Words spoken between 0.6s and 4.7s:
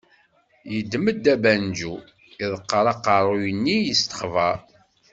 Yedem-d abanju, iḍeqqer agaṛṛu-nni, yestexber.